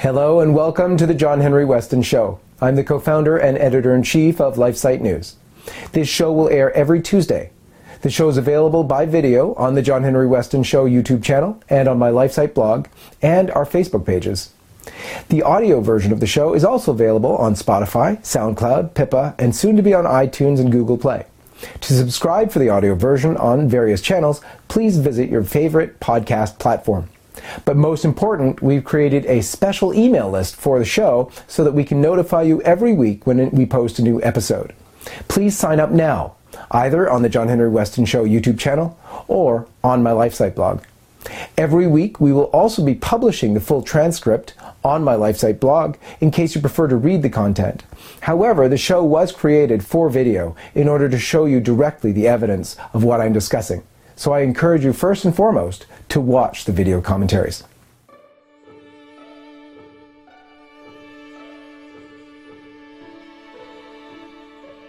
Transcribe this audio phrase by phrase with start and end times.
[0.00, 2.40] Hello and welcome to the John Henry Westen Show.
[2.58, 5.36] I'm the co founder and editor in chief of LifeSite News.
[5.92, 7.50] This show will air every Tuesday.
[8.00, 11.86] The show is available by video on the John Henry Westen Show YouTube channel and
[11.86, 12.86] on my LifeSite blog
[13.20, 14.54] and our Facebook pages.
[15.28, 19.76] The audio version of the show is also available on Spotify, SoundCloud, Pippa, and soon
[19.76, 21.26] to be on iTunes and Google Play.
[21.82, 27.10] To subscribe for the audio version on various channels, please visit your favorite podcast platform.
[27.64, 31.84] But most important, we've created a special email list for the show so that we
[31.84, 34.72] can notify you every week when we post a new episode.
[35.28, 36.34] Please sign up now,
[36.70, 40.82] either on the John Henry Westen Show YouTube channel or on my LifeSite blog.
[41.56, 46.30] Every week, we will also be publishing the full transcript on my LifeSite blog in
[46.30, 47.82] case you prefer to read the content.
[48.22, 52.76] However, the show was created for video in order to show you directly the evidence
[52.94, 53.82] of what I'm discussing.
[54.20, 57.64] So I encourage you first and foremost to watch the video commentaries.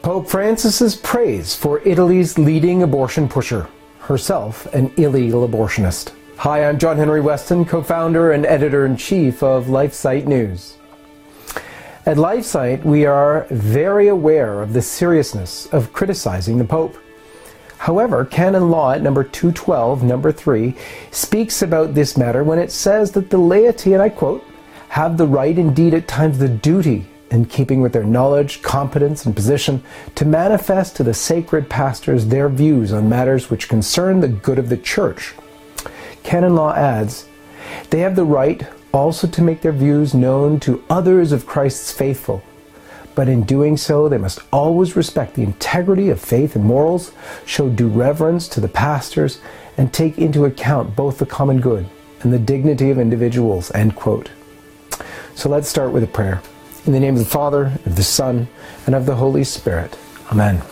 [0.00, 6.14] Pope Francis's praise for Italy's leading abortion pusher, herself an illegal abortionist.
[6.38, 10.78] Hi, I'm John Henry Westen, co founder and editor in chief of LifeSite News.
[12.06, 16.96] At LifeSite, we are very aware of the seriousness of criticizing the Pope.
[17.78, 20.74] However, canon law at number 212, number 3,
[21.10, 24.44] speaks about this matter when it says that the laity, and I quote,
[24.90, 29.34] have the right, indeed at times the duty, in keeping with their knowledge, competence, and
[29.34, 29.82] position,
[30.16, 34.68] to manifest to the sacred pastors their views on matters which concern the good of
[34.68, 35.34] the church.
[36.24, 37.28] Canon law adds,
[37.90, 42.42] they have the right also to make their views known to others of Christ's faithful
[43.18, 47.10] but in doing so, they must always respect the integrity of faith and morals,
[47.44, 49.40] show due reverence to the pastors,
[49.76, 51.84] and take into account both the common good
[52.20, 53.72] and the dignity of individuals.
[53.72, 54.30] End quote.
[55.34, 56.40] So let's start with a prayer.
[56.86, 58.46] In the name of the Father, of the Son,
[58.86, 59.98] and of the Holy Spirit.
[60.30, 60.62] Amen.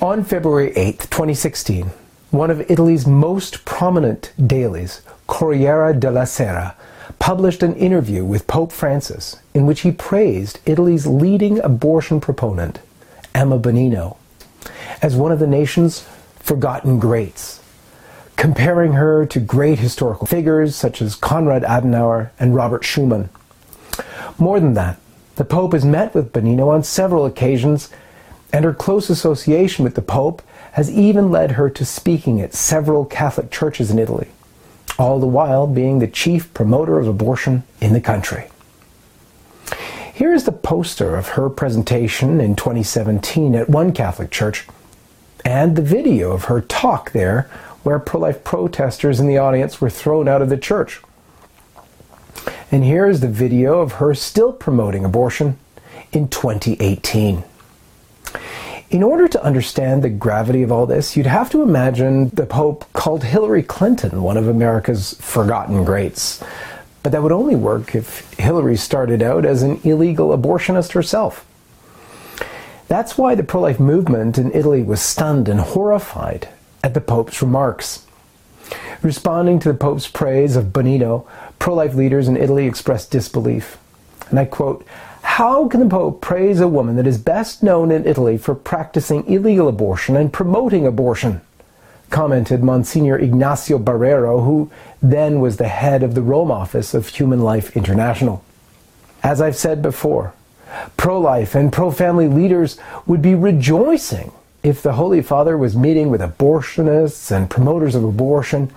[0.00, 1.92] On February 8, 2016,
[2.32, 6.74] one of Italy's most prominent dailies, Corriere della Sera,
[7.30, 12.80] published an interview with Pope Francis in which he praised Italy's leading abortion proponent,
[13.32, 14.16] Emma Bonino,
[15.00, 16.04] as one of the nation's
[16.40, 17.62] forgotten greats,
[18.34, 23.28] comparing her to great historical figures such as Konrad Adenauer and Robert Schuman.
[24.36, 24.98] More than that,
[25.36, 27.90] the Pope has met with Bonino on several occasions,
[28.52, 30.42] and her close association with the Pope
[30.72, 34.30] has even led her to speaking at several Catholic churches in Italy
[35.00, 38.48] all the while being the chief promoter of abortion in the country.
[40.12, 44.66] Here is the poster of her presentation in 2017 at one Catholic church,
[45.42, 47.50] and the video of her talk there
[47.82, 51.00] where pro life protesters in the audience were thrown out of the church.
[52.70, 55.58] And here is the video of her still promoting abortion
[56.12, 57.42] in 2018.
[58.90, 62.84] In order to understand the gravity of all this, you'd have to imagine the Pope
[62.92, 66.42] called Hillary Clinton one of America's forgotten greats.
[67.04, 71.46] But that would only work if Hillary started out as an illegal abortionist herself.
[72.88, 76.48] That's why the pro life movement in Italy was stunned and horrified
[76.82, 78.04] at the Pope's remarks.
[79.02, 81.28] Responding to the Pope's praise of Bonino,
[81.60, 83.78] pro life leaders in Italy expressed disbelief.
[84.30, 84.84] And I quote,
[85.40, 89.26] how can the Pope praise a woman that is best known in Italy for practicing
[89.26, 91.40] illegal abortion and promoting abortion?
[92.10, 94.70] Commented Monsignor Ignacio Barreiro, who
[95.00, 98.44] then was the head of the Rome office of Human Life International.
[99.22, 100.34] As I've said before,
[100.98, 106.10] pro life and pro family leaders would be rejoicing if the Holy Father was meeting
[106.10, 108.70] with abortionists and promoters of abortion,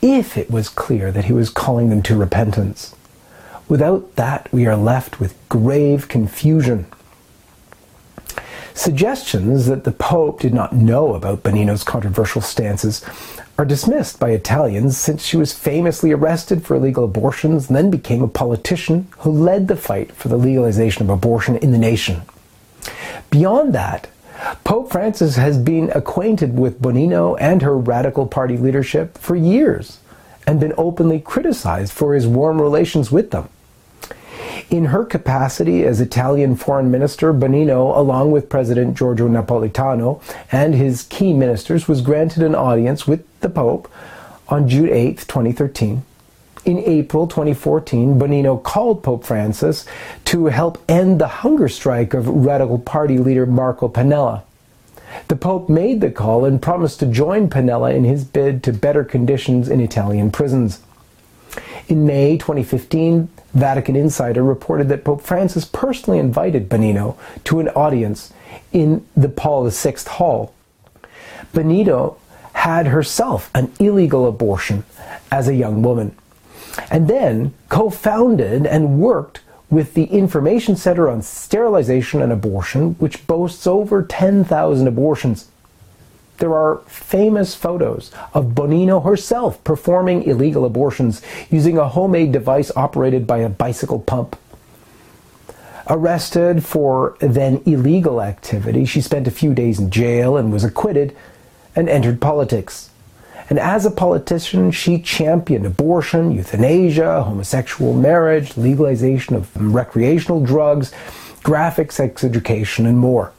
[0.00, 2.94] if it was clear that he was calling them to repentance.
[3.70, 6.86] Without that, we are left with grave confusion.
[8.74, 13.04] Suggestions that the Pope did not know about Bonino's controversial stances
[13.56, 18.24] are dismissed by Italians since she was famously arrested for illegal abortions and then became
[18.24, 22.22] a politician who led the fight for the legalization of abortion in the nation.
[23.30, 24.08] Beyond that,
[24.64, 30.00] Pope Francis has been acquainted with Bonino and her radical party leadership for years
[30.44, 33.48] and been openly criticized for his warm relations with them.
[34.70, 40.22] In her capacity as Italian foreign minister, Bonino, along with President Giorgio Napolitano
[40.52, 43.90] and his key ministers, was granted an audience with the Pope
[44.46, 46.04] on June 8, 2013.
[46.64, 49.86] In April 2014, Bonino called Pope Francis
[50.26, 54.42] to help end the hunger strike of Radical Party leader Marco Pannella.
[55.26, 59.02] The Pope made the call and promised to join Pannella in his bid to better
[59.02, 60.80] conditions in Italian prisons.
[61.88, 68.32] In May 2015, Vatican Insider reported that Pope Francis personally invited Bonino to an audience
[68.72, 70.54] in the Paul VI Hall.
[71.52, 72.16] Bonino
[72.52, 74.84] had herself an illegal abortion
[75.30, 76.14] as a young woman,
[76.90, 79.40] and then co founded and worked
[79.70, 85.48] with the Information Center on Sterilization and Abortion, which boasts over 10,000 abortions.
[86.40, 91.20] There are famous photos of Bonino herself performing illegal abortions
[91.50, 94.36] using a homemade device operated by a bicycle pump.
[95.86, 101.14] Arrested for then illegal activity, she spent a few days in jail and was acquitted
[101.76, 102.88] and entered politics.
[103.50, 110.90] And as a politician, she championed abortion, euthanasia, homosexual marriage, legalization of recreational drugs,
[111.42, 113.32] graphic sex education, and more.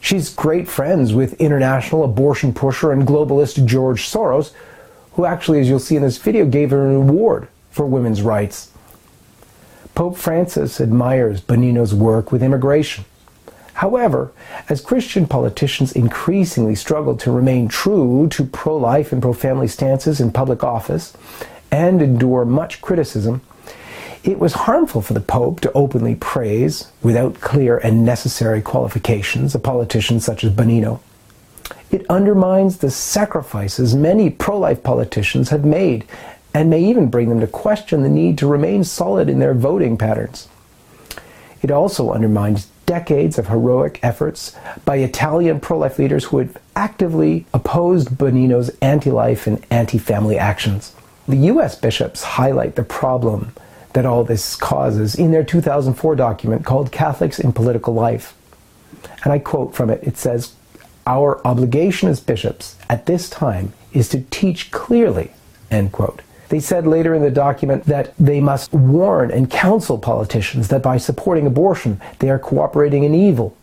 [0.00, 4.52] She's great friends with international abortion pusher and globalist George Soros,
[5.12, 8.70] who actually, as you'll see in this video, gave her an award for women's rights.
[9.94, 13.04] Pope Francis admires Bonino's work with immigration.
[13.74, 14.32] However,
[14.68, 20.20] as Christian politicians increasingly struggle to remain true to pro life and pro family stances
[20.20, 21.16] in public office
[21.70, 23.42] and endure much criticism,
[24.22, 29.58] it was harmful for the Pope to openly praise, without clear and necessary qualifications, a
[29.58, 31.00] politician such as Bonino.
[31.90, 36.04] It undermines the sacrifices many pro life politicians have made
[36.52, 39.96] and may even bring them to question the need to remain solid in their voting
[39.96, 40.48] patterns.
[41.62, 47.46] It also undermines decades of heroic efforts by Italian pro life leaders who had actively
[47.54, 50.94] opposed Bonino's anti life and anti family actions.
[51.28, 51.76] The U.S.
[51.76, 53.52] bishops highlight the problem
[53.92, 58.34] that all this causes in their 2004 document called Catholics in Political Life.
[59.24, 60.54] And I quote from it it says,
[61.06, 65.30] Our obligation as bishops at this time is to teach clearly,
[65.70, 70.68] end quote they said later in the document that they must warn and counsel politicians
[70.68, 73.56] that by supporting abortion, they are cooperating in evil.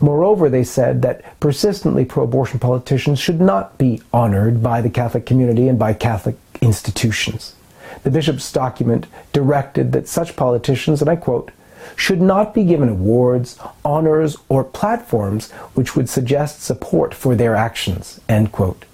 [0.00, 5.26] Moreover, they said that persistently pro abortion politicians should not be honored by the Catholic
[5.26, 7.54] community and by Catholic institutions.
[8.02, 11.50] The bishop's document directed that such politicians, and I quote,
[11.96, 18.20] should not be given awards, honors, or platforms which would suggest support for their actions.
[18.28, 18.84] End quote.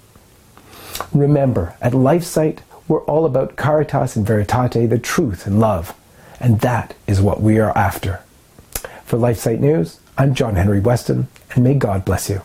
[1.13, 5.95] Remember, at LifeSite, we're all about caritas and veritate, the truth and love.
[6.41, 8.21] And that is what we are after.
[9.05, 12.43] For LifeSite News, I'm John Henry Westen, and may God bless you.